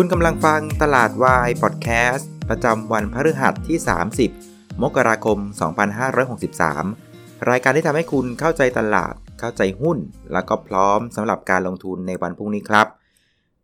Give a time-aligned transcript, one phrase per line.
[0.00, 3.78] คุณกำลังฟังตลาดวายพอดแคสต์ประจำวันพฤหัสที่
[4.30, 5.38] 30 มกราคม
[6.22, 9.98] 2563 รายการที่ทำให้คุณเข้าใจตลาด เข้าใจหุ้น
[10.32, 12.86] แล้วก็พร้อมสำหรับการลงทุนในวันพรุ่งนี้ครับ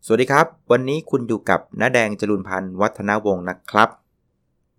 [0.07, 3.89] สวัสดีครับ วันนี้คุณอยู่กับน้าแดงจรุนพันธ์วัฒนาวงศ์นะครับ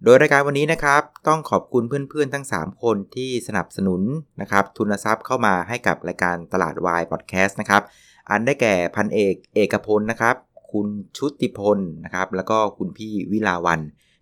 [0.03, 4.01] โดยรายการวันนี้นะครับ ต้องขอบคุณเพื่อนๆทั้ง 3 คนที่สนับสนุน
[4.41, 7.83] นะครับ ทุนทรัพย์เข้ามาให้กับรายการตลาดวายพอดแคสต์นะครับ
[8.29, 10.37] อันได้แก่พันเอกเอกพลนะครับ
[10.75, 13.79] คุณชุติพลนะครับแล้วก็คุณพี่วิลาวัน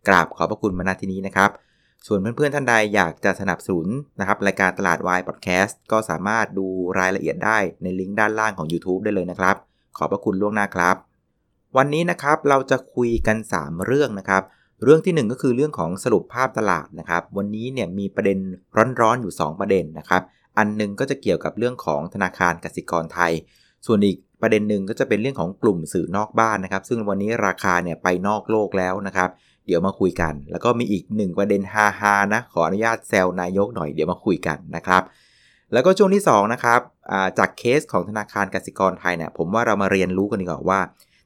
[0.07, 1.49] กราบขอบพระคุณมาณที่นี้นะครับ
[2.07, 3.87] ส่วนเพื่อนๆท่านใดอยากจะสนับสนุน
[4.19, 6.67] นะครับรายการตลาดวายพอดแคสต์ก็สามารถดู
[6.99, 9.55] รายละเอียดได้ในลิงก์ด้านล่างของ YouTube ได้เลยนะครับ
[9.97, 10.95] ขอบพระคุณล่วงหน้าครับ
[11.77, 14.43] วันนี้นะครับเราจะคุยกัน 3 เรื่องนะครับ
[14.83, 18.39] เรื่องที่ 1 ก็คือเรื่องของสรุปภาพตลาดนะครับ วันนี้เนี่ยมีประเด็น
[19.01, 20.21] ร้อนๆอยู่ 2 ประเด็นนะครับ
[20.57, 23.33] อันหนึงก็จะเกี่ยวกับเรื่องของธนาคารกสิกรไทย
[23.85, 29.29] ส่วนอีก ประเด็นหนึ่งก็จะเป็นเรื่องของกลุ่มสื่อนอกบ้านนะครับ ซึ่งวันนี้ราคาเนี่ยไปนอกโลกแล้วนะครับ
[29.67, 35.03] เดี๋ยวมาคุยกัน แล้วก็มีอีกหนึ่งประเด็นฮาฮานะ ขออนุญาตแซวนายกหน่อยเดี๋ยวมาคุยกันนะครับ
[35.73, 40.79] แล้วก็ช่วงที่2นะครับาจากเคสของธนาคารกสิกรไทยเนี่ยผมว่าเรามาเรียนรู้กันดีกว่าว่า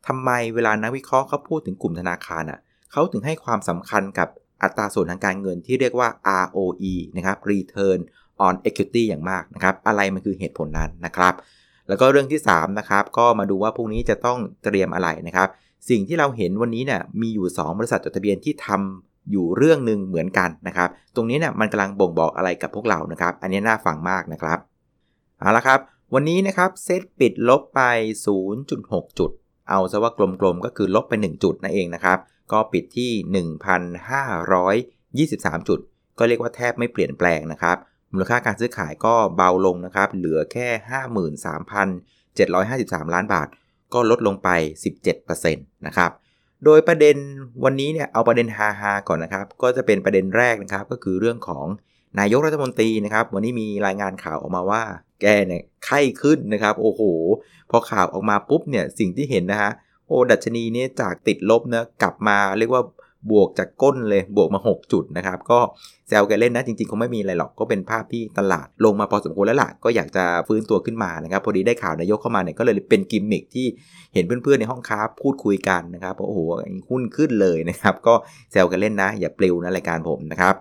[0.07, 2.59] ทำไมเวลานักวิเคราะห์เขาพูดถึงกลุ่มธนาคารอะ
[2.91, 4.27] เขาถึงให้ความสำคัญกับ
[4.63, 6.09] อัตราส่วนทางการเงินที่เรียกว่า
[6.43, 7.99] ROE นะครับ Return
[8.47, 11.33] on Equity อย่างมากนะครับ อะไรมันคือเหตุผลนั้นนะครับ
[11.87, 15.47] แล้วก็เรื่องที่3นะครับก็มาดูว่าพรุ่งนี้จะต้องเตรียมอะไรนะครับ
[15.89, 24.59] สิ่งที่เราเห็นวันนี้เนี่ยมีอยู่ 2 บริษัทจดทะเบียนที่ทำอยู่เรื่องหนึ่งเหมือนกันนะครับ ตรงนี้เนี่ยมันกำลังบ่งบอกอะไรกับพวกเรานะครับ อันนี้น่าฟังมากนะครับ
[25.39, 25.79] เอาละครับ
[26.13, 27.81] วันนี้นะครับเซตปิดลบไป
[28.49, 29.31] 0.6 จุด
[29.69, 32.17] เอาซะว่ากลมๆก็คือลบไป 1 จุดนั่นเองนะครับ
[32.51, 33.11] ก็ปิดที่
[35.35, 35.79] 1,523 จุด
[36.19, 37.77] ก็เรียกว่าแทบไม่เปลี่ยนแปลงนะครับ
[38.11, 40.67] มูลค่าการซื้อขายก็เบาลงนะครับ เหลือแค่
[41.47, 43.47] 53,753 ล้านบาท
[43.93, 44.49] ก็ลดลงไป
[45.03, 46.11] 17%นะครับ
[46.65, 47.15] โดยประเด็น
[47.63, 51.65] วันนี้เนี่ยเอาประเด็นฮาๆก่อนนะครับ ก็จะเป็นประเด็นแรกนะครับ ก็คือเรื่องของ
[52.19, 54.83] นายกรัฐมนตรีนะครับ วันนี้มีรายงานข่าวออกมาว่า
[55.21, 57.01] แกเนี่ยไข้ขึ้นนะครับ โอ้โห
[57.71, 59.71] พอข่าวออกมาปุ๊บเนี่ยสิ่งที่เห็นนะฮะ
[60.07, 62.83] โอ้ดัชนีเนี่ยจากติดลบนะกลับมาเรียกว่า
[63.31, 65.59] บวกจากก้นเลยบวกมา 6 จุดนะครับ ก็
[66.07, 73.67] แซวแกเล่นนะจริงๆ คงไม่มีอะไรหรอกก็เป็นภาพที่ตลาดลงมาพอสมควรแล้วล่ะ ก็อยากจะฟื้นตัวขึ้นมานะครับ พอดีได้ข่าวนายกเข้ามาเนี่ยก็เลยเป็นกิมมิคที่
[74.13, 76.39] เห็นเพื่อนๆในห้องค้าพูดคุยกันนะครับโอ้โห
[76.89, 78.13] หุ้นขึ้นเลยนะครับ ก็
[78.51, 80.55] แซวกันเล่นนะ อย่าปลิวนะรายการผมนะครับ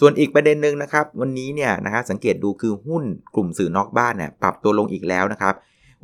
[0.00, 3.04] ส่วนอีกประเด็นหนึ่งนะครับ วันนี้เนี่ยนะครับสังเกตดูคือหุ้น
[3.34, 5.54] กลุ่มสื่อนอกบ้านเนี่ยปรับตัวลงอีกแล้วนะครับ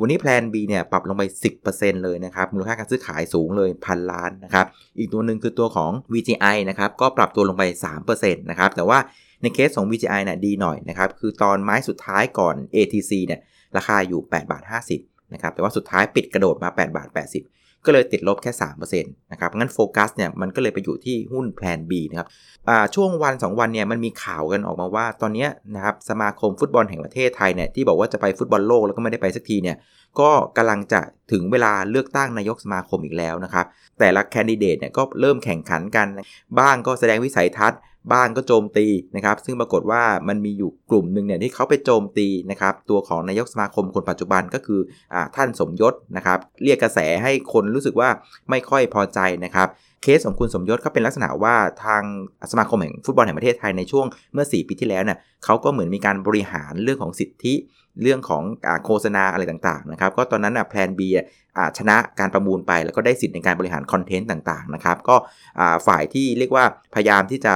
[0.00, 1.22] วันนี้แพลน B เนี่ยปรับลงไป
[1.64, 4.66] 10%เลยนะครับ มูลค่าการซื้อขายสูงเลยพันล้านนะครับ
[4.98, 7.62] อีกตัวหนึ่งคือตัวของ VGI นะครับ ก็ปรับตัวลงไป
[8.02, 8.98] 3%นะครับ แต่ว่า
[9.42, 13.40] ในเคสของ VGI เนี่ยดีหน่อยนะครับ คือตอนไม้สุดท้ายก่อน ATC เนี่ย
[13.76, 14.62] ราคาอยู่8บาท
[14.98, 22.28] 50นะครับ แต่ว่าสุดท้ายปิดกระโดดมา8บาท80 ก็เลยติดลบแค่ 3%นะครับ งั้นโฟกัสเนี่ยมันก็เลยไปอยู่ที่หุ้นแพลน B นะครับ
[22.94, 29.76] ช่วงวัน 2 วันเนี่ยมันมีข่าวกันออกมาว่า ตอนนี้นะครับสมาคมฟุตบอลแห่งประเทศไทยเนี่ยที่บอกว่าจะไปฟุตบอลโลกแล้วก็ไม่ได้ไปสักทีเนี่ย
[30.20, 31.00] ก็กำลังจะ
[31.32, 33.66] ถึงเวลาเลือกตั้งนายกสมาคมอีกแล้วนะครับ
[33.98, 36.06] แต่ละแคนดิเดตเนี่ยก็เริ่มแข่งขันกัน
[36.58, 37.80] บ้างก็แสดงวิสัยทัศน์
[38.12, 38.86] บ้างก็โจมตี
[39.16, 44.80] นะครับ ซึ่งปรากฏว่ามันมีอยู่กลุ่มหนึ่งเนี่ยที่เขาไปโจมตีนะครับตัวของนายกสมาคมคนปัจจุบันก็คือ
[45.14, 48.08] อท่านสมยศนะครับ เรียกกระแสให้คนรู้สึกว่า
[48.50, 49.68] ไม่ค่อยพอใจนะครับ
[50.02, 51.54] เคสของคุณสมยศก็เป็นลักษณะว่า
[51.84, 52.02] ทาง
[52.52, 57.54] สมาคมแห่งฟุตบอลแห่งประเทศไทยในช่วงเมื่อ 4 ปีที่แล้วเนี่ยเขาก็เหมือนมีการบริหารเรื่องของสิทธิ
[58.02, 61.26] เรื่องของอโฆษณาอะไรต่างๆนะครับก็ตอนนั้นอะแพลน B อะ
[61.78, 65.16] ชนะการประมูลไป แล้วก็ได้สิทธิ์ในการบริหารคอนเทนต์ต่างๆนะครับก็
[65.86, 66.64] ฝ่ายที่เรียกว่า
[66.94, 67.54] พยายามที่จะ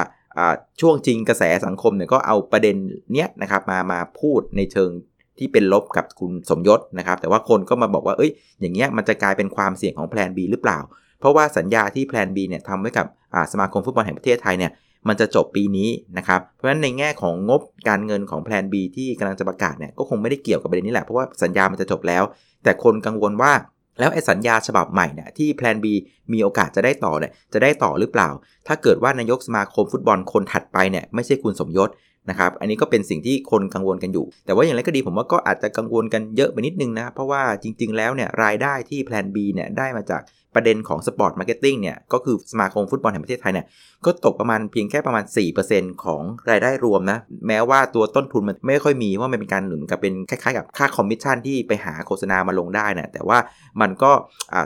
[0.80, 2.76] ช่วงจริงกระแสสังคมเนี่ยก็เอาประเด็น
[3.12, 4.90] เนี้ยนะครับมามาพูดในเชิง
[5.38, 8.30] ที่เป็นลบกับคุณสมยศนะครับ แต่ว่าคนก็มาบอกว่าเอ้ย
[8.60, 10.78] อย่างเงี้ยมันจะกลายเป็นความเสี่ยงของแพลน B หรือเปล่า
[11.20, 13.06] เพราะว่าสัญญาที่แพลน B เนี่ยทำไว้กับ
[13.52, 14.72] สมาคมฟุตบอลแห่งประเทศไทยเนี่ย
[15.08, 15.88] มันจะจบปีนี้
[16.18, 22.22] นะครับ เพราะฉะนั้นในแง่ของงบการเงินของแพลน B ที่กำลังจะประกาศเนี่ยก็คงไม่ได้เกี่ยวกับประเด็นนี้แหละ เพราะว่าสัญญามันจะจบแล้ว
[22.62, 23.52] แต่คนกังวลว่า
[23.98, 25.86] แล้วไอ้สัญญาฉบับใหม่เนี่ยที่แพลน B
[26.32, 28.28] มีโอกาสจะได้ต่อเนี่ยจะได้ต่อหรือเปล่า
[28.66, 31.90] ถ้าเกิดว่านายกสมาคมฟุตบอลคนถัดไปเนี่ยไม่ใช่คุณสมยศ
[32.30, 40.22] นะครับอันนี้ก็เป็นสิ่งที่คนกังวลกันอยู่ แต่ว่าอย่างไรก็ดีผมว่าก็อาจจะกังวลกันเยอะไปนิดนึงนะ เพราะว่าจริง ๆ แล้วเนี่ยรายได้ที่แพลน B เนี่ยได้มาจาก
[40.56, 43.66] ประเด็นของ sport marketing เนี่ยก็คือสมาคมฟุตบอลแห่งประเทศไทยเนี่ย
[44.04, 45.24] ก็ตกประมาณเพียงแค่ประมาณ
[45.64, 47.18] 4%ของรายได้รวมนะ
[47.48, 53.38] แม้ว่าตัวต้นทุนมันไม่ค่อยมีว่ามันเป็นการหนุนกับเป็นคล้ายๆกับค่าคอมมิชชั่นที่ไปหาโฆษณามาลงได้นะแต่ว่า
[53.80, 54.12] มันก็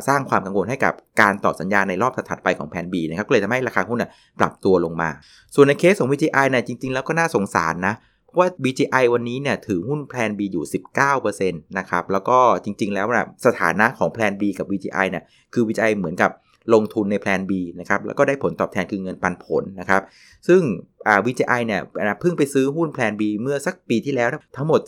[0.08, 5.08] สร้างความกังวลให้กับการต่อสัญญาในรอบถัดๆไปของแพน B นะครับก็เลยทำให้ราคาหุ้นน่ะปรับตัวลงมา
[5.54, 7.94] ส่วนในเคสของ VGI เนี่ยจริง ๆ แล้วก็น่าสงสารนะ
[8.30, 10.64] เพราะว่า VGI วันนี้เนี่ยถือหุ้นแพลน B อยู่
[11.10, 15.24] 19%นะครับ แล้วก็จริง ๆ แล้วนะสถานะของแพลน B กับ BGI เนี่ย
[15.54, 16.30] คือ BGI เหมือนกับ
[16.74, 20.02] ลงทุนในแพลน B นะครับ แล้วก็ได้ผลตอบแทนคือเงินปันผลนะครับ
[20.48, 20.62] ซึ่ง
[21.24, 21.80] VJI เนี่ย
[22.20, 24.80] เพิ่งไปซื้อหุ้นแพลน B เมื่อสักปีที่แล้วทั้งหมด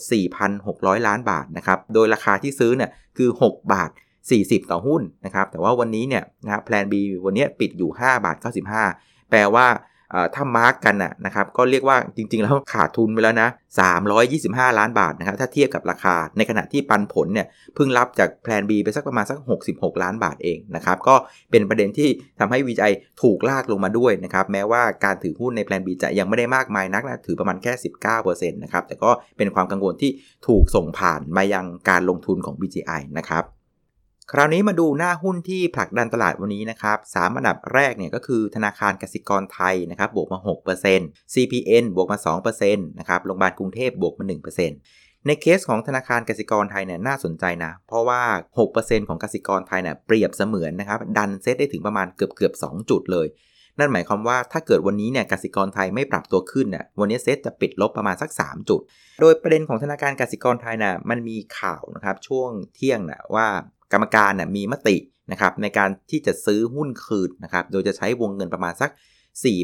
[0.51, 3.89] 4,600 ล้านบาทนะครับ โดยราคาที่ซื้อเนี่ยคือ 6 บาท
[4.29, 6.93] 40 ต่อหุ้นนะครับ แต่ว่าวันนี้เนี่ยนะครับแพลน B
[7.25, 8.37] วันนี้ปิดอยู่ 5 บาท
[8.83, 9.67] 95 แปลว่า
[10.35, 10.95] ถ้ามาร์กกัน
[11.25, 13.49] นะครับก็เรียกว่าจริง ๆ แล้วขาดทุนไปแล้วนะ
[14.13, 19.37] 325 ล้านบาทนะครับถ้าเทียบกับราคา ในขณะที่ปันผลเนี่ยเพิ่งรับจากแพลน B ไปสักประมาณสัก
[19.71, 21.15] 66 ล้านบาทเองนะครับก็
[21.51, 27.73] เป็นประเด็นที่ทำให้วีจัยถูกลากลงมาด้วยนะครับแม้ว่าการถือหุ้นในแพลน B จะยังไม่ได้มากมายนักนะถือประมาณแค่
[28.13, 30.11] 19%นะครับแต่ก็เป็นความกังวลที่
[30.47, 33.45] ถูกส่งผ่านมายังการลงทุนของ BGI นะครับ
[34.31, 40.39] คราวนี้มาดูหน้าหุ้นที่ผลักดันตลาดวันนี้นะครับสามอันดับแรกเนี่ยก็คือธนาคารกสิกรไทยนะครับบวกมา
[40.85, 42.17] 6% CPN บวกมา
[42.59, 44.25] 2%นะครับโรงพยาบาลกรุงเทพบวกมา
[44.75, 48.21] 1%ในเคสของธนาคารกสิกรไทยเนี่ยน่าสนใจนะ เพราะว่า
[48.65, 53.27] 6%ของกสิกรไทยเนี่ยเปรียบเสมือนนะครับดันเซตได้ถึงประมาณเกือบเกือบ2จุดเลย
[53.79, 58.81] นั่นหมายความว่าถ้าเกิดวันนี้เนี่ยกสิกรไทยไม่ปรับตัวขึ้นเนี่ยวันนี้เซตจะปิดลบประมาณสัก 3 จุด
[59.21, 63.47] โดยประเด็นของธนาคารกสิกรไทยนะมันมีข่าวนะครับช่วงเที่ยงนะว่า
[63.93, 64.97] กรรมการนะมีมติ
[65.31, 68.91] นะครับในการที่จะซื้อหุ้นคืนนะครับโดยจะใช้วงเงินประมาณสัก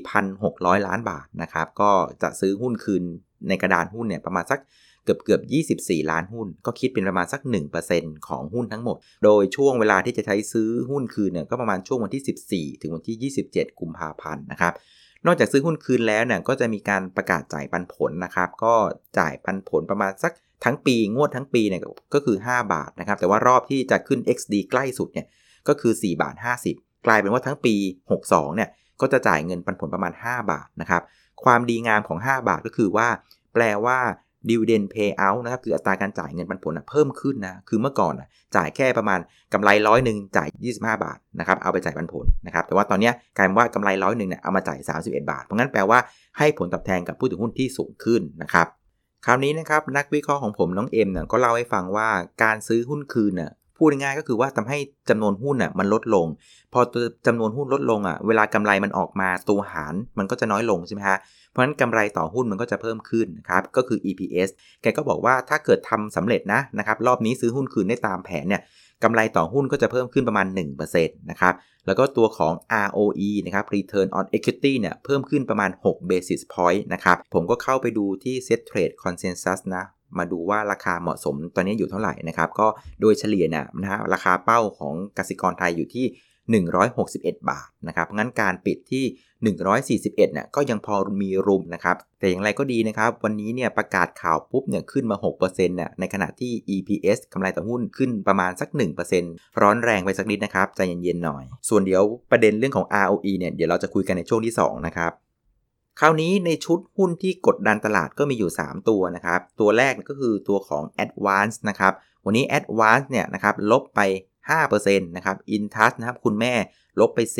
[0.07, 1.91] 4,600 ล้านบาทนะครับก็
[2.21, 3.03] จะซื้อหุ้นคืน
[3.47, 4.59] ในกระดานหุ้นเนี่ยประมาณสัก
[5.05, 5.41] เกือบเกือบ
[5.85, 7.41] 24 ล้านหุ้น ก็คิดเป็นประมาณสัก
[7.85, 14.73] 1%ของหุ้นทั้งหมด โดยช่วงเวลาที่จะใช้ซื้อหุ้นคืนเนี่ยก็ประมาณช่วงวันที่ 14 ถึงวันที่ 27 กุมภาพันธ์นะครับ
[15.25, 18.73] นอกจากซื้อหุ้นคืนแล้วเนี่ยก็จะมีการประกาศจ่ายปันผลนะครับก็
[19.19, 20.33] จ่ายปันผลประมาณสัก
[20.65, 21.81] ทั้งปีงวดทั้งปีเนี่ย
[22.13, 25.27] ก็คือ 5 บาทนะครับ แต่ว่ารอบที่จะขึ้น XD ใกล้สุดเนี่ย
[25.67, 26.35] ก็คือ 4 บาท
[26.71, 27.75] 50 กลายเป็นว่าทั้งปี
[28.15, 28.69] 62เนี่ย
[29.01, 31.01] ก็จะจ่ายเงินปันผลประมาณ 5 บาทนะครับ
[31.43, 33.07] ความดีงามของ 5 บาทก็คือว่า
[33.53, 33.99] แปลว่า
[34.49, 38.13] dividend payout นะครับ คืออัตราการจ่ายเงินปันผลเพิ่มขึ้นนะ คือเมื่อก่อน
[38.55, 39.19] จ่ายแค่ประมาณ
[39.53, 45.99] กำไรร้อยหนึ่งจ่าย 25 บาทนะครับ เอาไปจ่ายปันผลนะครับ แต่ว่าตอนนี้กลายเป็นว่ากำไรร้อยหนึ่งเนี่ยเอามาจ่าย 31 บาท เพราะงั้นแปลว่า
[46.37, 48.67] ให้ผลตอบแทนกับผู้ถือหุ้นที่สูงขึ้นนะครับ
[49.25, 52.09] คราวนี้นะครับนักวิเคราะห์ของผมน้องเอ็มเนี่ยก็เล่าให้ฟังว่า
[52.43, 54.77] การซื้อหุ้นคืนน่ะพูดง่ายก็คือว่าทำให้
[55.09, 56.27] จำนวนหุ้นน่ะมันลดลง
[56.73, 56.79] พอ
[57.27, 61.17] จำนวนหุ้นลดลงอะเวลากำไรมันออกมาตัวหารมันก็จะน้อยลงใช่ไหมฮะ
[61.49, 64.49] เพราะฉะนั้นกำไรต่อหุ้นมันก็จะเพิ่มขึ้นครับก็คือ EPS
[64.81, 68.61] แกก็บอกว่าถ้าเกิดทำสำเร็จนะนะครับรอบนี้ซื้อหุ้นคืนได้ตามแผนเนี่ย
[69.03, 70.47] กำไรต่อหุ้นก็จะเพิ่มขึ้นประมาณ
[70.87, 71.53] 1%นะครับ
[71.85, 72.53] แล้วก็ตัวของ
[72.87, 79.85] ROE นะครับ Return on Equity เนี่ยเพิ่มขึ้นประมาณ 6 basis point นะครับ ผมก็เข้าไปดูที่ Set Trade Consensus นะ
[80.17, 82.67] มาดูว่าราคาเหมาะสมตอนนี้อยู่เท่าไหร่นะครับ ก็
[83.01, 86.05] โดยเฉลี่ยนะนะฮะราคาเป้าของกสิกรไทยอยู่ที่
[86.57, 89.05] 161 บาทนะครับงั้นการปิดที่
[90.09, 98.69] 141เนี่ยก็ยังพอมีรุมนะครับ แต่อย่างไรก็ดีนะครับ วันนี้เนี่ยประกาศข่าวปุ๊บเนี่ยขึ้นมา 6%เนี่ยในขณะที่ EPS กำไรต่อหุ้นขึ้นประมาณสัก
[99.15, 105.11] 1%ร้อนแรงไปสักนิดนะครับ ใจเย็นๆหน่อย ส่วนเดี๋ยวประเด็นเรื่องของ ROE เนี่ยเดี๋ยวเราจะคุยกันในช่วงที่ 2 นะครับ
[105.99, 111.93] คราวนี้ในชุดหุ้นที่กดดันตลาดก็มีอยู่ 3 ตัวนะครับ ตัวแรกก็คือตัวของ Advance นะครับ
[112.25, 114.01] วันนี้ Advance เนี่ยนะครับลบไป
[114.57, 116.53] 5%นะครับ Intouch นะครับคุณแม่
[116.99, 117.37] ลบไป 4%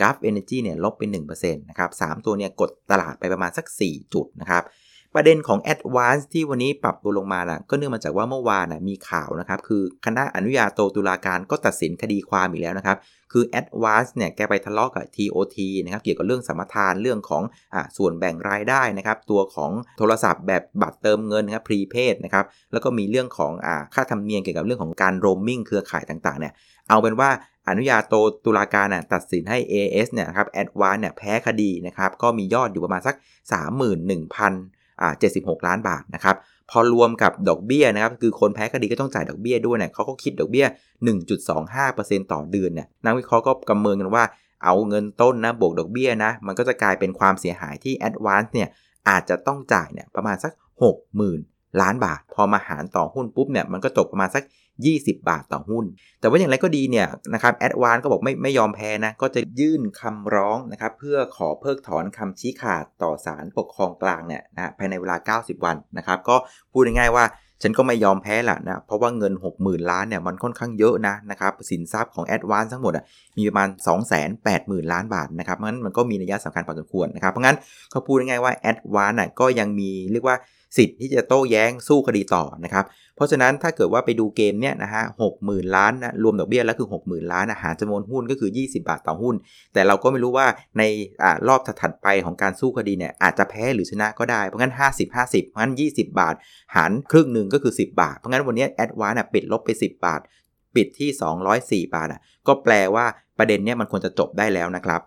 [0.00, 1.02] g u f Energy เนี่ยลบไป
[1.32, 4.62] 1%นะครับ3ตัวเนี่ยกดตลาดไปประมาณสัก 4 จุดนะครับ
[5.14, 12.96] ประเด็นของ Advance ที่วันนี้ปรับตัวลงมานะก็เนื่องมาจากว่าเมื่อวานนะมีข่าวนะครับ คือคณะอนุญาโตตุลาการก็ตัดสินคดีความอีกแล้วนะครับ
[13.32, 17.42] คือ Advance เนี่ยแกไปทะเลาะกับ TOT นะครับเกี่ยวกับเรื่องสมรทานเรื่องของ
[17.74, 26.52] อ่าส่วนแบ่งรายได้นะครับ ตัวของโทรศัพท์แบบบัตรเติมเงินนะครับ prepaid นะครับแล้วก็มีเรื่องของอ่าค่าธรรมเนียมเกี่ยวกับเรื่องของการ roaming เครือข่ายต่างๆเนี่ย
[26.88, 27.30] เอาเป็นว่า
[27.68, 28.14] อนุญาโต
[28.44, 33.14] ตุลาการน่ะตัดสินให้ AS เนี่ยครับ Advance เนี่ยแพ้คดีนะครับก็มียอดอยู่ประมาณสัก
[33.60, 36.36] 31,000 76 ล้านบาทนะครับ
[36.70, 40.66] พอรวมกับดอกเบี้ยนะครับคือคนแพ้คดีก็ต้องจ่ายดอกเบี้ยด้วยเนี่ยเขาก็คิดดอกเบี้ย
[41.48, 44.24] 1.25%ต่อเดือนเนี่ยนักวิเคราะห์ก็ประเมินกันว่า
[44.64, 48.68] เอาเงินต้นนะบวกดอกเบี้ยนะมันก็จะกลายเป็นความเสียหายที่แอดวานซ์เนี่ย
[49.08, 50.52] อาจจะต้องจ่ายเนี่ยประมาณสัก
[51.10, 51.49] 60,000
[51.80, 54.44] ล้านบาท พอมาหารต่อหุ้นปุ๊บเนี่ยมันก็ตกประมาณสัก
[54.86, 55.84] 20 บาทต่อหุ้น
[56.20, 66.36] แต่ว่าอย่างไรก็ดีเนี่ยนะครับแอดวานซ์ก็บอกไม่ไม่ยอมแพ้นะ ก็จะยื่นคำร้องนะครับเพื่อขอเพิกถอนคำชี้ขาดต่อศาลปกครองกลางเนี่ยนะภายในเวลา 90 วันนะครับ ก็
[66.72, 67.26] พูดง่ายๆว่า
[67.62, 73.04] ฉันก็ไม่ยอมแพ้แหละนะ เพราะว่าเงิน 60,000 ล้านเนี่ยมันค่อนข้างเยอะนะนะครับสินทรัพย์ของแอดวานทั้งหมดอะ
[73.36, 73.68] มีประมาณ
[74.30, 77.56] 280,000 ล้านบาทนะครับเพราะงั้นมันก็มีนัยสำคัญพอสมควรนะครับเพราะงั้น
[77.90, 80.36] เขาพูดง่ายๆว่าแอดวานอะก็ยังมีเรียกว่า
[80.76, 82.84] สิทธิ์ที่จะโต้แย้งสู้คดีต่อนะครับ
[83.16, 89.34] เพราะฉะนั้นถ้าเกิดว่าไปดูเกมเนี่ยนะฮะหกหมื่นล้านนะรวมดอกเบี้ยแล้วคือ 60,000 ล้านอาหารจำนวนหุ้นก็คือ 20 บาทต่อหุ้น
[89.72, 90.46] แต่เราก็ไม่รู้ว่า
[90.78, 90.82] ใน
[91.22, 96.34] อรอบถัดไปของการสู้คดีเนี่ยอาจจะแพ้หรือชนะก็ได้เพราะงั้น 50 50เพราะงั้น 20 บาท
[96.74, 100.20] หารครึ่งหนึ่งก็คือ 10 บาท เพราะงั้นวันนี้แอดวานปิดลบไป 10 บาท
[100.76, 101.10] ปิดที่
[101.86, 103.06] 204 บาทอะก็แปลว่า
[103.38, 105.00] ประเด็นเนี้ยมันควรจะจบได้แล้วนะครับ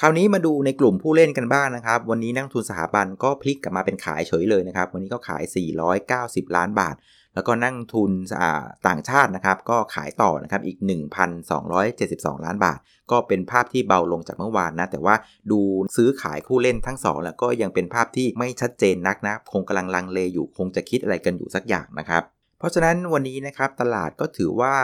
[0.00, 5.42] คราวนี้มาดูในกลุ่มผู้เล่นกันบ้างนะครับ วันนี้นักทุนสถาบันก็พลิกกลับมาเป็นขายเฉยเลยนะครับ วันนี้ก็ขาย
[5.94, 6.96] 490 ล้านบาท
[7.34, 8.10] แล้วก็นั่งทุน
[8.88, 10.78] ต่างชาตินะครับ ก็ขายต่อนะครับอีก
[11.42, 12.78] 1,272 ล้านบาท
[13.10, 15.14] ก็เป็นภาพที่เบาลงจากเมื่อวานนะ แต่ว่า
[15.50, 15.60] ดู
[15.96, 22.22] ซื้อขายคู่เล่นทั้งสองแล้วก็ยังเป็นภาพที่ไม่ชัดเจนนักนะ คงกำลังลังเลอยู่คงจะคิดอะไรกันอยู่สักอย่างนะครับ
[22.58, 24.74] เพราะฉะนั้นวันนี้นะครับตลาดก็ถือว่า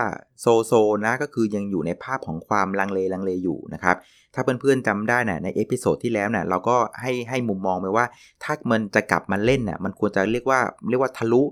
[0.41, 0.73] so so
[1.05, 3.97] นะก็คือยังอยู่ในภาพของความลังเลลังเลอยู่นะครับ
[4.35, 8.05] ถ้าเพื่อนๆจำได้นะใน episode ที่แล้วนะ่ยเราก็ให้ให้มุมมองไปว่า
[8.45, 10.61] ถ้ามันจะกลับมาเล่นนะ่ะมันควรจะเรียกว่า
[10.91, 11.43] เรียกว่าทะลุ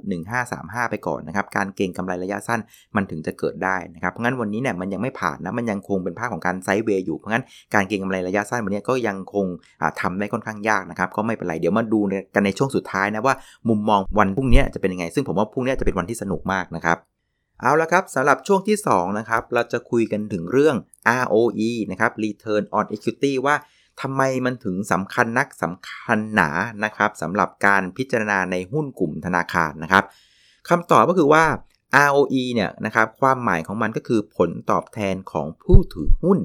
[0.41, 2.61] 1535 ไปก่อนนะครับ การเก็งกำไรระยะสั้น
[2.97, 7.45] มันถึงจะเกิดได้นะครับเพราะงั้นวันนี้เนี่ยมันยังไม่ผ่านนะมันยังคงเป็นภาพของการ sideway อยู่เพราะงั้น
[7.75, 9.47] การเก็งกำไรระยะสั้นวันนี้ก็ยังคง
[10.01, 12.01] ทำได้ค่อนข้างยากนะครับก็ไม่เป็นไรเดี๋ยวมาดู
[12.35, 13.35] กันในช่วงสุดท้ายนะว่า
[13.69, 16.99] มุมมองวันพรุ่งนี้จะเป็นยังไง ซึ่งผมว่าพรุ่งนี้จะเป็นวันที่สนุกมากนะครับ
[17.63, 20.77] เอาละครับสำหรับช่วงที่2นะครับเราจะคุยกันถึงเรื่อง
[21.23, 23.57] ROE นะครับ Return on Equity ว่า
[24.01, 26.51] ทำไมมันถึงสำคัญนักสำคัญหนา
[26.85, 30.05] นะครับสำหรับการพิจารณาในหุ้นกลุ่มธนาคารนะครับ
[30.69, 31.45] คำตอบก็คือว่า
[32.09, 36.39] ROE เนี่ยนะครับความหมายของมันก็คือผลตอบแทนของผู้ถือหุ้น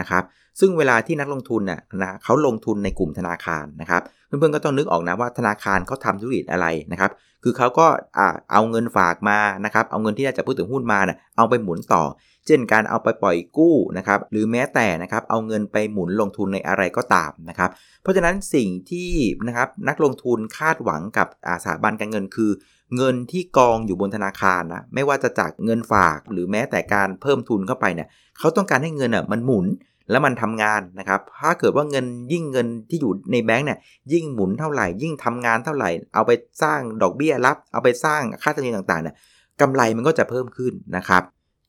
[0.00, 0.22] นะครับ
[0.60, 7.10] ซึ่งเวลาที่นักลงทุนน่ะนะเขาลงทุนในกลุ่มธนาคารนะครับ เพื่อนๆก็ต้องนึกออกนะว่าธนาคารเขาทำธุรกิจอะไรนะครับ
[7.44, 7.86] คือเขาก็
[8.52, 12.02] เอาเงินฝากมานะครับ เอาเงินที่ได้จากผู้ถือหุ้นมาเนี่ยเอาไปหมุนต่อ
[12.46, 17.70] เช่นการเอาไปปล่อยกู้นะครับ หรือแม้แต่นะครับเอาเงินไปหมุนลงทุนในอะไรก็ตามนะครับ
[18.02, 19.10] เพราะฉะนั้นสิ่งที่
[19.48, 22.50] นะครับนักลงทุนคาดหวังกับอาสาบันการเงินคือ
[22.96, 29.66] เงินที่กองอยู่บนธนาคารนะไม่ว่าจะจากเงินฝากหรือแม้แต่การเพิ่มทุนเข้าไปเนี่ยเขาต้องการให้เงินอะมันหมุน
[30.10, 33.78] แล้วมันทำงานนะครับ ถ้าเกิดว่าเงินยิ่งเงินที่อยู่ในแบงก์เนี่ย
[34.12, 36.30] ยิ่งหมุนเท่าไหร่ ยิ่งทำงานเท่าไหร่ เอาไป
[36.62, 39.14] สร้างดอกเบี้ยรับ เอาไปสร้างค่าธรรมเนียมต่างๆเนี่ย
[39.60, 41.22] กำไรมันก็จะเพิ่มขึ้นนะครับ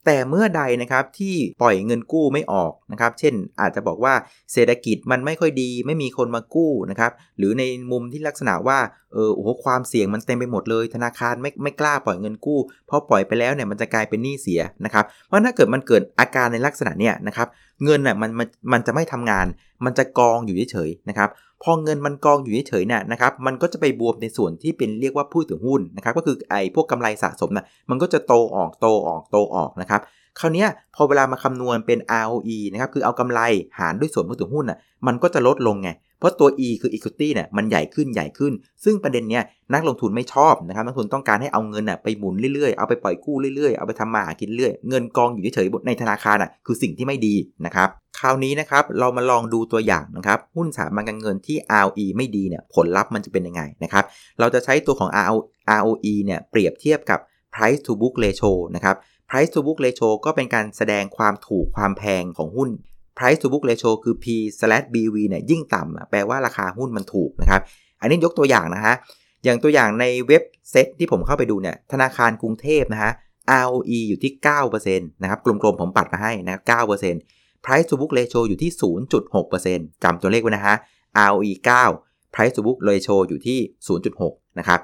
[0.05, 4.13] แต่เมื่อใดนะครับที่ปล่อยเงินกู้ไม่ออกนะครับ เช่นอาจจะบอกว่า
[4.53, 8.79] เศรษฐกิจมันไม่ค่อยดี ไม่มีคนมากู้นะครับหรือในมุมที่ลักษณะว่า
[9.13, 17.48] เออโอ้โหความเสี่ยงมันเต็มไปหมดเลย ธนาคารไม่ไม่กล้าปล่อยเงินกู้เพราะปล่อยไปแล้วเนี่ยมันจะกลายเป็นหนี้เสียนะครับเพราะถ้าเกิดมันเกิดอาการในลักษณะเนี้ยนะครับ
[17.84, 19.46] เงินอะมันมันมันจะไม่ทำงาน
[19.86, 21.29] มันจะกองอยู่เฉยๆนะครับ
[21.63, 30.01] พอเงินมันกองอยู่เฉยๆเนี่ยนะครับมันก็จะไปบวมในส่วนที่เป็นเรียกว่าผู้ถือหุ้นนะครับก็คือไอ้พวกกำไรสะสมนะมันก็จะโตออกโตออกโตออกนะครับ
[30.39, 30.65] คราวนี้
[30.96, 33.39] พอเวลามาคำนวณเป็น ROE นะครับคือเอากำไร
[33.80, 34.77] หารด้วยส่วนผู้ถือหุ้นอะ
[35.08, 35.89] มันก็จะลดลงไง
[36.20, 38.53] เพราะตัว E คือ equity เนี่ยมันใหญ่ขึ้นใหญ่ขึ้น
[38.84, 47.89] ซึ่งประเด็นเนี้ยนักลงทุนไม่ชอบนะครับนักลงทุนต้องการให้เอาเงินอะไปหมุนเรื่อยๆ เอาไปปล่อยกู้เรื่อยๆ เอาไปทำมาหากินเรื่อยเงินกองอยู่เฉยๆในธนาคารอะคือสิ่งที่ไม่ดีนะครับ
[48.22, 54.06] คราวนี้นะครับเรามาลองดูตัวอย่างนะครับหุ้นสถาบันการเงินที่ ROE ไม่ดีเนี่ยผลลัพธ์มันจะเป็นยังไงนะครับ
[54.40, 55.10] เราจะใช้ตัวของ
[55.80, 57.20] ROE เนี่ยเปรียบเทียบกับ
[57.54, 58.96] price to book ratio นะครับ
[59.30, 62.70] price to book ratio ก็เป็นการแสดงความถูกความแพงของหุ้น
[63.18, 64.25] price to book ratio คือ p
[64.94, 67.62] bv เนี่ยยิ่งต่ำแปลว่าราคาหุ้นมันถูกนะครับ
[68.01, 68.96] อันนี้ยกตัวอย่างนะฮะ
[69.44, 73.12] อย่างตัวอย่างในเว็บเซ็ตที่ผมเข้าไปดูเนี่ย ธนาคารกรุงเทพนะฮะ
[73.66, 74.32] ROE อยู่ที่
[74.78, 76.62] 9%นะครับ กลมๆผมปัดมาให้นะ
[77.00, 77.13] 9%
[77.65, 78.72] price to book ratio อยู่ที่
[79.38, 80.75] 0.6%จำตัวเลขไว้นะฮะ
[81.30, 81.51] ROE
[81.94, 83.60] 9 price to book ratio อยู่ที่
[84.08, 84.80] 0.6 นะครับ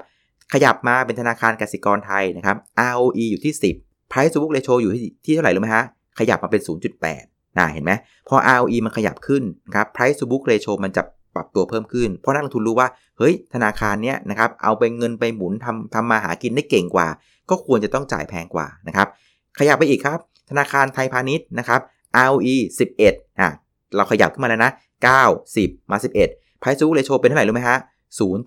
[0.52, 2.56] ขยับมาเป็นธนาคารกสิกรไทยนะครับ
[2.92, 4.92] ROE อยู่ที่ 10 price to book ratio อยู่
[5.24, 5.84] ที่เท่าไหร่รู้ไหมฮะ
[6.18, 6.62] ขยับมาเป็น
[7.08, 7.92] 0.8นะเห็นไหม
[8.28, 11.02] พอ ROE มันขยับขึ้นนะครับ price to book ratio มันจะ
[11.34, 17.08] ปรับตัวเพิ่มขึ้น เพราะนักลงทุนรู้ว่า เฮ้ย ธนาคารเนี้ยนะครับ เอาไปเงินไปหมุนทำทำมาหากินได้เก่งกว่า
[17.50, 19.08] ก็ควรจะต้องจ่ายแพงกว่านะครับ
[19.58, 20.18] ขยับไปอีกครับ
[20.50, 21.80] ธนาคารไทยพาณิชย์นะครับ
[22.28, 22.56] ROE
[22.98, 23.50] 11 อะ
[23.96, 24.72] เราขยับขึ้นมาแล้วนะ
[25.16, 25.96] 9 10 มา
[26.30, 27.78] 11 price to book ratio เป็นเท่าไหร่รู้ไหมฮะ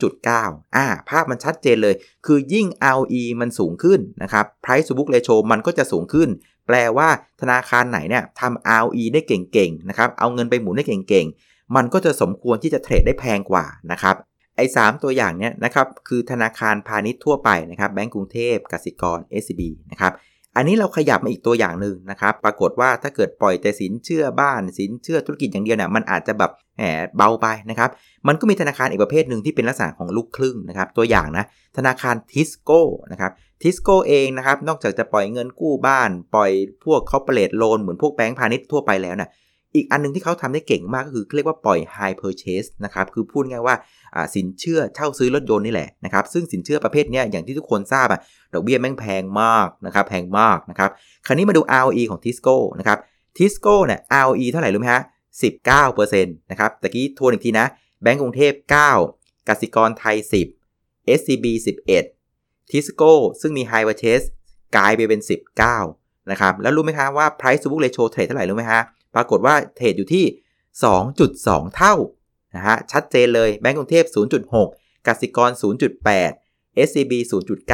[0.02, 6.30] 0.9 อ่า ภาพมันชัดเจนเลย คือยิ่ง ROE มันสูงขึ้นนะครับ Price to book ratio มันก็จะสูงขึ้น
[6.68, 7.10] แปลว่า
[7.42, 14.16] ธนาคารไหนเนี่ยทำ ROE ได้เก่งๆ นะครับ เอาเงินไปหมุนได้เก่งๆ มันก็จะสมควรที่จะเทรดได้แพงกว่านะครับ
[14.58, 20.14] ไอ้ 3 ตัวอย่างเนี้ยนะครับ คือธนาคารพาณิชย์ทั่วไปนะครับ แบงก์กรุงเทพกสิกร SCB นะครับ
[20.56, 27.90] อันนี้เราขยับมาอีกตัวอย่างหนึ่งนะครับปรากฏว่าถ้าเกิดปล่อยแต่สินเชื่อบ้านสินเชื่อธุรกิจอย่างเดียวเนี่ยมันอาจจะแบบแหมเบาไปนะครับ
[28.28, 31.46] มันก็มีธนาคารอีกประเภทหนึ่งที่เป็นลักษณะของลูกครึ่งนะครับตัวอย่างนะ
[31.78, 32.82] ธนาคารทิสโก้
[33.12, 33.32] นะครับ
[33.62, 36.52] ทิสโก้เองนะครับนอกจากจะปล่อยเงินกู้บ้าน ปล่อย
[36.86, 39.30] พวก corporate loan เหมือนพวกแบงก์พาณิชย์ทั่วไปแล้วนะ
[39.76, 43.76] อีกอันนึงที่เขาทำได้เก่งมากก็คือเรียกว่าปล่อย hire purchase นะครับ คือพูดง่ายว่า
[44.36, 48.20] สินเชื่อเช่าซื้อรถยนต์นี่แหละนะครับ ซึ่งสินเชื่อประเภทนี้อย่างที่ทุกคนทราบอะ
[48.54, 50.90] ดอกเบี้ยแม่งแพงมากนะครับ แพงมากนะครับ
[51.26, 52.98] คราวนี้มาดู ROE ของ Tisco นะครับ
[53.38, 55.04] Tisco เนี่ย ROE เท่าไหร่รู้ไหมฮะ
[55.62, 57.68] 19%นะครับตะกี้ทวนอีกทีนะ
[58.02, 58.54] แบงก์กรุงเทพ
[59.02, 60.16] 9กสิกรไทย
[60.64, 61.46] 10 SCB
[62.10, 63.12] 11 Tisco
[63.42, 64.26] ซึ่งมี High Purchase
[64.76, 65.22] กลายไปเป็น
[65.76, 68.82] 19นะครับ แล้วรู้ไหมคะว่า price to book ratio เทรดเท่าไหร่รู้ไหมฮะ
[69.16, 70.26] ปรากฏว่าเทรดอยู่ที่
[71.02, 71.96] 2.2 เท่า
[72.56, 74.06] นะฮะชัดเจนเลยแบงก์กรุงเทพ
[74.56, 75.50] 0.6กสิกร
[76.18, 77.14] 0.8 SCB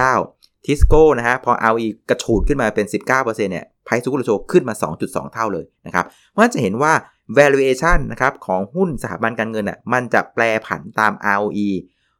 [0.06, 6.94] 0.9 ทิสโก้นะฮะพอ ROE กระฉูดขึ้นมาเป็น 19%เนี่ย price to book ratio ขึ้นมา 2.2 เท่าเลยนะครับเพราะจะเห็นว่า
[7.38, 11.68] valuation นะครับของหุ้นสถาบันการเงินอะมันจะแปรผันตาม ROE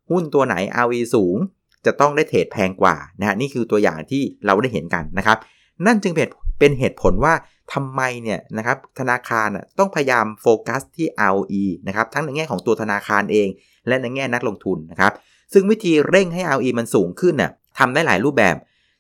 [0.10, 1.38] หุ้นตัวไหน ROE สูง
[1.86, 5.38] จะต้องได้เทรดแพงกว่านะฮะนี่คือตัวอย่างที่เราได้เห็นกันนะครับ
[5.86, 6.28] นั่นจึงเป็น
[6.60, 7.34] เป็นเหตุผลว่า
[7.74, 9.50] ทำไมเนี่ยนะครับธนาคาร
[9.80, 13.48] ต้องพยายามโฟกัสที่ ROE นะครับทั้งในแง่ของตัวธนาคารเอง
[13.88, 15.14] และในแง่นักลงทุนนะครับ
[15.54, 18.56] ซึ่งวิธีเร่งให้ ROE มันสูงขึ้นน่ะทำได้หลายรูปแบบ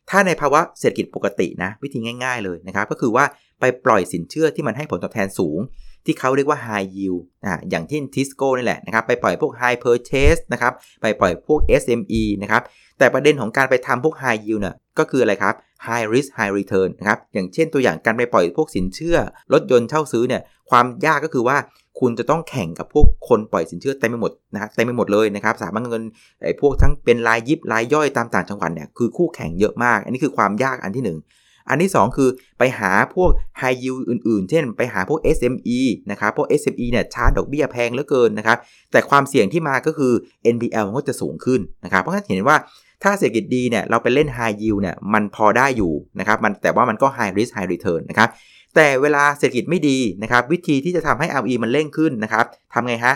[0.09, 3.25] ถ้าในภาวะเศรษฐกิจปกตินะวิธีง่ายๆเลยนะครับก็คือว่า
[3.59, 5.59] ไปปล่อยสินเชื่อที่มันให้ผลตอบแทนสูง
[6.05, 12.61] ที่เขาเรียกว่า high yield อ่าอย่างที่ทิสโก้นี่แหละนะครับไปปล่อยพวก high purchase นะครับไปปล่อยพวก SME นะครับ
[12.99, 15.55] แต่ประเด็นของการไปทำพวก high yield น่ะ ก็คืออะไรครับ
[15.87, 19.17] high risk high return นะครับอย่างเช่นตัวอย่างการไปปล่อยพวกสินเชื่อ
[19.53, 21.57] รถยนต์เช่าซื้อเนี่ยความยากก็คือว่า
[21.99, 26.03] คุณจะต้องแข่งกับพวกคนปล่อยสินเชื่อเต็มไปหมดนะเต็มไปหมดเลยนะครับสถาบันเงิน
[26.43, 33.29] ไอ้พวกทั้งเป็นรายยิบรายย่อยตามต่างจังหวัดเนี่ยคือคู่แข่งเยอะมาก อันนี้คือความยากอันที่ 1อันที่ 2 คือไปหาพวก
[33.61, 35.79] high yield อื่นๆ เช่น ไปหาพวก SME
[36.11, 38.57] นะครับ พวก SME เนี่ยชาร์จดอกเบี้ยแพงเหลือเกินนะครับ
[38.91, 40.13] แต่ความเสี่ยงที่มาก็คือ
[40.55, 42.57] NPL มันก็จะสูงขึ้นนะครับ เพราะฉะนั้นเห็นว่า
[43.03, 48.29] ถ้าเศรษฐกิจดีเนี่ยเราไปเล่น high yield เนี่ยมันพอได้อยู่นะครับมันแต่ว่ามันก็ high risk high return นะครับ
[48.75, 53.13] แต่เวลาเศรษฐกิจไม่ดีนะครับวิธีที่จะทำให้ ROE มันเร่งขึ้นนะครับทำไงฮะ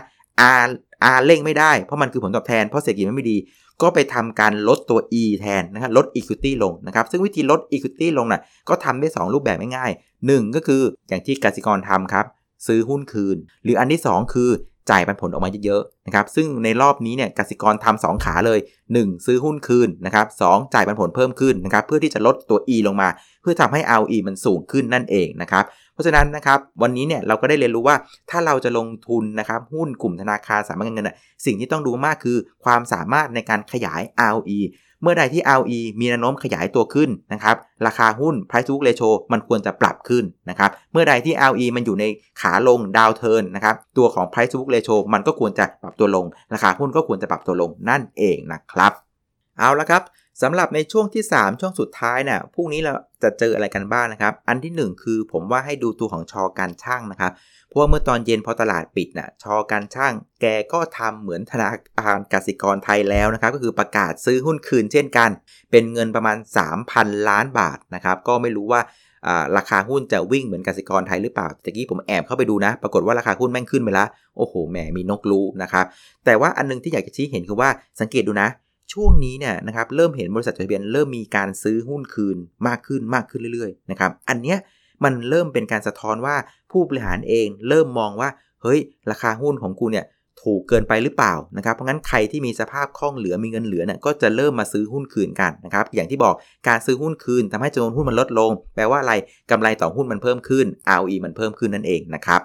[0.63, 0.67] R
[1.15, 3.37] R เร่งไม่ได้เพราะมันคือผลตอบแทนเพราะเศรษฐกิจมันไม่ดี
[3.81, 12.25] ก็ไปทำการลดตัว E แทนนะครับลด equity ลงนะครับซึ่งวิธีลด equity ลงน่ะก็ทำได้ 2 รูปแบบง่ายๆ 1 ก็คืออย่างที่กสิกรทำครับ
[12.67, 14.49] ซื้อหุ้นคืน หรืออันที่ 2 คือ
[14.89, 18.59] จ่ายปันผลออกมาเยอะๆนะครับซึ่งในรอบนี้เนี่ยกสิกรทำ2ขาเลย
[18.91, 23.09] 1 ซื้อหุ้นคืนนะครับสจ่ายปันผลเพิ่มขึ้นนะครับเพื่อที่จะลดตัว E ลงมา
[23.41, 25.63] เพื่อทำให้ ROE มันสูงขึ้นนั่นเองนะครับ
[25.93, 27.95] เพราะฉะนั้นนะครับวันนี้เนี่ยเราก็ได้เรียนรู้ว่า
[28.29, 34.59] ถ้าเราจะลงทุนนะครับหุ้นกลุ่มธนาคารสามัญเงินน่ะสิ่งที่ต้องดูมากคือความสามารถในการขยาย ROE
[35.01, 42.05] เมื่อใดที่ ROE มีแนวโน้มขยายตัวขึ้นนะครับ ราคาหุ้น price to book ratio มันควรจะปรับขึ้นนะครับ เมื่อใดที่ ROE มันอยู่ใน
[42.41, 48.93] ขาลงดาวเทิร์นนะครับ ตัวของ price to book ratio มันก็ควรจะปรับตัวลง ราคาหุ้นก็ควรจะปรับตัวลงนั่นเองนะครับ
[49.61, 50.03] เอาละครับ
[50.41, 52.93] สำหรับในช่วงที่ 3 ช่วงสุดท้ายเนี่ยพรุ่งนี้เรา
[53.23, 57.31] จะเจออะไรกันบ้างนะครับ อันที่ 1 คือผมว่าให้ดูตัวของชอการช่างนะครับ
[57.67, 61.67] เพราะว่าเมื่อตอนเย็นพอตลาดปิดนะ่ะชอการช่าง แกก็ทำเหมือนธนา
[62.05, 65.29] คารกสิกรไทยแล้วนะครับ ก็คือประกาศซื้อหุ้นคืนเช่นกัน
[65.71, 66.37] เป็นเงินประมาณ
[66.83, 68.81] 3,000 ล้านบาทนะครับ ก็ไม่รู้ว่า
[69.57, 75.85] ราคาหุ้นจะวิ่งเหมือนกสิกรไทยหรือเปล่าตะกี้ผมแอบเข้าไปดูนะ ปรากฏว่าราคาหุ้นแม่งขึ้นไปแล้วโอ้โห แหม มีนกรู้นะครับ
[76.25, 77.69] แต่ว่าอันนึงที่อยากจะชี้เห็นคือว่า
[77.99, 78.49] สังเกตดูนะ
[78.93, 84.57] ช่วงนี้เนี่ยนะครับเริ่มเห็นบริษัทจดทะเบียนเริ่มมีการซื้อหุ้นคืนมากขึ้นมากขึ้นเรื่อยๆนะครับอันเนี้ย
[85.03, 86.35] มันเริ่มเป็นการสะท้อนว่า
[86.71, 88.29] ผู้บริหารเองเริ่มมองว่า
[88.61, 88.79] เฮ้ย
[89.11, 90.05] ราคาหุ้นของกูเนี่ย
[90.43, 96.35] ถูกเกินไปหรือเปล่านะครับ เพราะงั้นใครที่มีสภาพคล่องเหลือมีเงินเหลือเนี่ยก็จะเริ่มมาซื้อหุ้นคืนกันนะครับ อย่างที่บอก
[96.67, 99.13] การซื้อหุ้นคืนทำให้จำนวนหุ้นมันลดลง แปลว่าอะไร
[99.51, 100.65] กำไรต่อหุ้นมันเพิ่มขึ้น
[100.97, 102.41] ROE มันเพิ่มขึ้นนั่นเองนะครับ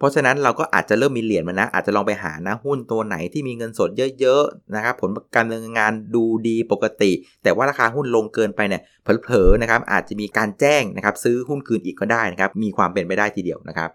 [0.00, 13.90] เพราะฉะนั้นเราก็อาจจะเริ่มมีเหรียญมานะ อาจจะลองไปหานะหุ้นตัวไหนที่มีเงินสดเยอะๆนะครับผลการดำเนินงานดูดีปกติ แต่ว่าราคาหุ้นลงเกินไปเนี่ยเผลอๆนะครับอาจจะมีการแจ้งนะครับซื้อหุ้นคืนอีกก็ได้นะครับมีความเป็นไปได้ทีเดียวนะครับ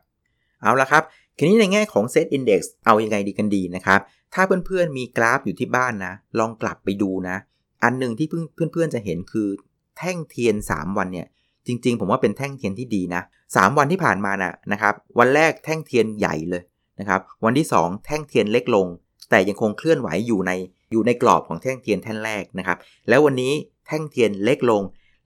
[0.61, 1.03] เอาละครับ
[1.37, 3.99] ทีนี้ในแง่ของ Set Index เอาอยัางไงดีกันดีนะครับ
[4.33, 7.37] ถ้าเพื่อนๆมีกราฟอยู่ที่บ้านนะ ลองกลับไปดูนะ
[7.83, 9.49] อันหนึ่งที่เพื่อนๆจะเห็นคือ
[9.97, 11.27] แท่งเทียน 3 วันเนี่ย
[11.67, 16.63] จริง ๆ ผมว่าเป็นแท่งเทียนที่ดีนะ3วันที่ผ่านมานะนะครับ วันแรกแท่งเทียนใหญ่เลย
[16.99, 18.88] นะครับ วันที่ 2 แท่งเทียนเล็กลง
[19.30, 20.51] แต่ยังคงเคลื่อนไหวอยู่ใน
[20.91, 22.78] อยู่ในกรอบของแท่งเทียนแท่งแรกนะครับ
[23.10, 23.54] แล้ววันนี้
[23.88, 24.82] แท่งเทียนเล็กลง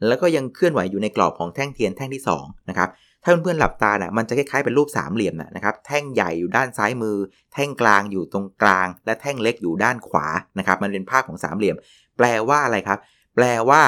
[0.07, 2.89] แล้วก็ยังเคลื่อนไหวอยู่ในกรอบของแท่งเทียนแท่งที่2นะครับ
[3.23, 7.17] ถ้าเพื่อนๆหลับตานะ่ะมันจะคล้ายๆเป็นรูปสามเหลี่ยมนะครับ แท่งใหญ่อยู่ด้านซ้ายมือ
[7.53, 10.27] แท่งกลางอยู่ตรงกลาง และแท่งเล็กอยู่ด้านขวา
[10.59, 11.75] นะครับ มันเป็นภาพของสามเหลี่ยม
[12.17, 12.99] แปลว่าอะไรครับ
[13.35, 13.81] แปลว่า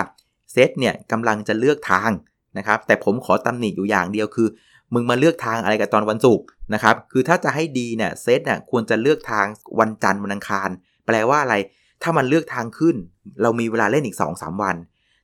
[0.51, 2.11] เซตเนี่ยกำลังจะเลือกทาง
[2.57, 4.47] นะครับ แต่ผมขอตำหนิอยู่อย่างเดียวคือ
[4.93, 9.45] มึงมาเลือกทางอะไรกับตอนวันศุกร์นะครับ คือถ้าจะให้ดีเนี่ยเซตเนี่ยควรจะเลือกทาง
[9.79, 10.69] วันจันทร์วันอังคาร
[11.05, 11.55] แปลว่าอะไร
[12.01, 12.95] ถ้ามันเลือกทางขึ้น
[13.41, 14.75] เรามีเวลาเล่นอีก2อสวัน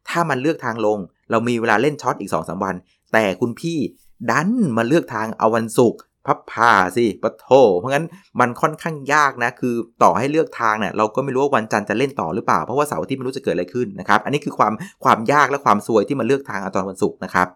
[0.10, 1.00] ถ้ามันเลือกทางลง
[1.32, 2.76] เรามีเวลาเล่นช็อตอีก2อสวัน
[3.14, 3.78] แต่คุณพี่
[4.30, 8.06] ดันมาเลือกทางเอาวันศุกร์ พับผ่าสิปะโถเพราะงั้น
[8.40, 17.48] มันค่อนข้างยากนะ คือต่อให้เลือกทางเนี่ยเราก็ไม่รู้ว่าวันจันทร์จะเล่นต่อหรือเปล่า เพราะว่าเสาร์ที่ไม่รู้จะเกิดอะไรขึ้นนะครับ อันนี้คือความความยากและความซวยที่มาเลือกทางเอาตอนวันศุกร์นะครับ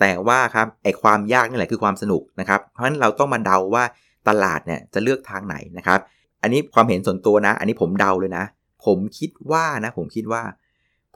[0.00, 3.84] แต่ว่าครับไอความยากนี่แหละคือความสนุกนะครับ เพราะฉะนั้นเราต้องมาเดาว่า
[4.28, 6.00] ตลาดเนี่ยจะเลือกทางไหนนะครับ
[6.42, 8.44] อันนี้ความเห็นส่วนตัวนะ อันนี้ผมเดาเลยนะ
[8.84, 10.42] ผมคิดว่านะ ผมคิดว่า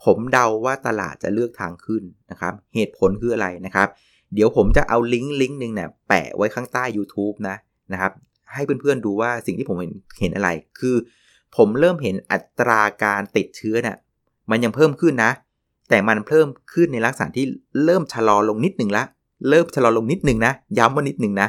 [0.03, 3.87] ผมเดาว่าตลาดจะเลือกทางขึ้นนะครับ เหตุผลคืออะไรนะครับ
[4.33, 7.55] เดี๋ยวผมจะเอาลิงก์ลิงก์หนึ่งเนี่ยแปะไว้ข้างใต้ YouTube นะ
[7.93, 8.11] นะครับ
[8.53, 10.95] ให้เพื่อนๆดูว่าสิ่งที่ผมเห็นเห็นอะไร คือ
[11.57, 13.97] ผมเริ่มเห็นอัตราการติดเชื้อเนี่ย
[14.51, 15.31] มันยังเพิ่มขึ้นนะ
[15.89, 17.45] แต่มันเพิ่มขึ้นในลักษณะที่
[17.85, 19.03] เริ่มชะลอลงนิดหนึ่งละ
[19.49, 21.47] เริ่มชะลอลงนิดหนึ่งนะ ย้ำว่านิดหนึ่งนะ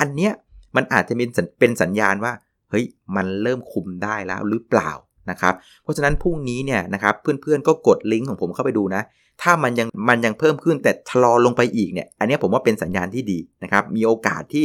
[0.00, 0.32] อันเนี้ย
[0.76, 2.32] มันอาจจะเป็นเป็นสัญญาณว่า
[2.70, 2.84] เฮ้ย
[3.16, 4.90] มันเริ่มคุมได้แล้วหรือเปล่า
[5.30, 9.02] นะครับ เพราะฉะนั้นพรุ่งนี้เนี่ยนะครับเพื่อนๆก็กดลิงก์ของผมเข้าไปดูนะ
[9.42, 14.64] ถ้ามันยังมันยังเพิ่มขึ้นแต่ชะลอลงไปอีกเนี่ย อันนี้ผมว่าเป็นสัญญาณที่ดีนะครับ มีโอกาสที่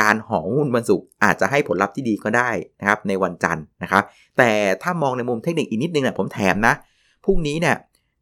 [0.00, 4.04] การห่อหุ้นวันศุกร์อาจจะให้ผลลัพธ์ที่ดีก็ได้นะครับในวันจันทร์นะครับ
[4.38, 4.50] แต่
[4.82, 6.74] ถ้ามองในมุมเทคนิคอีกนิดนึงเนี่ยผมแถมนะ
[7.24, 7.76] พรุ่งนี้เนี่ย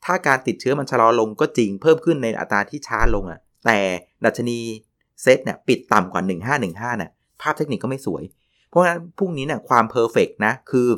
[0.05, 3.79] ถ้าการติดเชื้อมันชะลอลงก็จริงเพิ่มขึ้นในอัตราที่ช้าลงอะ่ะแต่
[4.25, 4.59] ดัชนี
[5.23, 8.23] เซตเนี่ยปิดต่ำกว่า 1515เนี่ยภาพเทคนิคก็ไม่สวย
[8.69, 10.89] เพราะฉะนั้นพรุ่งนี้เนี่ยความเพอร์เฟกนะคือ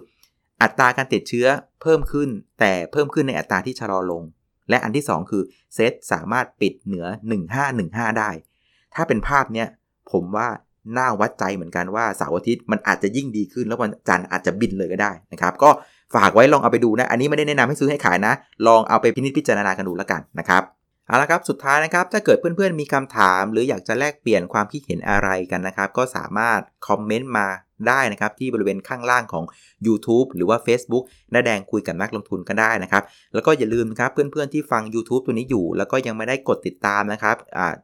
[0.63, 1.47] อัตราการติดเชื้อ
[1.83, 2.29] เพิ่มขึ้น
[2.61, 4.23] แต่เพิ่มขึ้นในอัตราที่ชะลอลง
[4.71, 5.43] และอันที่ 2 คือ
[5.75, 7.07] เซตสามารถปิดเหนือ
[7.63, 8.31] 1515 ได้
[8.95, 9.69] ถ้าเป็นภาพเนี้ย
[10.13, 10.49] ผมว่า
[10.97, 15.71] น่าวัดใจเหมือนกันว่าเสาร์อาทิตย์มันอาจจะยิ่งดีขึ้นแล้ววันจันทร์อาจจะบินเลยก็ได้นะครับ ก็
[16.15, 18.33] ฝากไว้ลองเอาไปดูนะ อันนี้ไม่ได้แนะนำให้ซื้อให้ขายนะ
[18.67, 20.63] ลองเอาไปพินิจพิจารณากันดูแล้วกันนะครับ
[21.07, 27.47] เอาละครับสุดท้ายนะครับถ้าเกิดเพื่อนๆมีคำถาม หรืออยากจะแลกเปลี่ยนความคิดเห็นอะไรกันนะครับ ก็สามารถคอมเมนต์มา
[27.89, 29.45] ได้นะครับที่บริเวณข้างล่างของ
[29.87, 33.03] YouTube หรือว่า Facebook น้าแดงคุยกับนักลงทุนก็ได้นะครับ
[33.35, 37.37] แล้วก็อย่าลืมนะครับเพื่อนๆที่ฟัง YouTube ตัวนี้อยู่ แล้วก็ยังไม่ได้กดติดตามนะครับ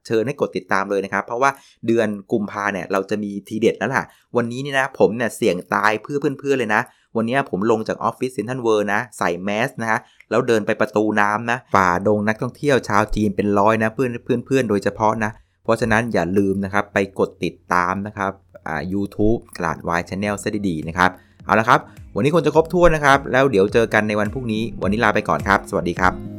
[0.06, 1.50] เชิญให้กดติดตามเลยนะครับ เพราะว่า
[1.86, 4.04] เดือนกุมภาเนี่ยเราจะมีทีเด็ดแล้วล่ะ
[4.36, 6.82] วันนี้นี่นะผมเนี่ยเสี่ยงตายเพื่อเพื่อนๆเลยนะ
[7.16, 9.98] วันนี้ผมลงจากออฟฟิศเซ็นทรัลเวิลด์นะ ใส่แมสนะฮะ
[10.30, 15.30] แล้วเดินไปประตูน้ำนะ ฝ่าดงนักท่องเที่ยวชาวจีนเป็นร้อยนะเพื่อนเพื่อนเพื่อนโดยเฉพาะนะ
[15.66, 18.32] เพราะฉะนั้นอย่าลืมนะครับไปกดติดตามนะครับ
[18.66, 21.10] อ่า YouTube กลาดวาย channel ซะดีๆนะครับ
[21.44, 21.80] เอาละครับ
[22.14, 26.35] วันนี้คงจะครบถ้วนนะครับ แล้วเดี๋ยวเจอกันในวันพรุ่งนี้ วันนี้ลาไปก่อนครับ สวัสดีครับ